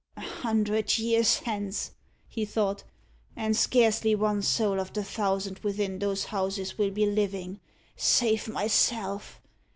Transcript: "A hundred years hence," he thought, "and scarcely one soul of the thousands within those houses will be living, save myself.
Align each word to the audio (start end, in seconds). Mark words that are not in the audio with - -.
"A 0.17 0.21
hundred 0.21 0.97
years 0.97 1.37
hence," 1.41 1.91
he 2.27 2.43
thought, 2.43 2.83
"and 3.35 3.55
scarcely 3.55 4.15
one 4.15 4.41
soul 4.41 4.79
of 4.79 4.91
the 4.93 5.03
thousands 5.03 5.61
within 5.61 5.99
those 5.99 6.23
houses 6.25 6.75
will 6.75 6.89
be 6.89 7.05
living, 7.05 7.59
save 7.95 8.47
myself. 8.47 9.39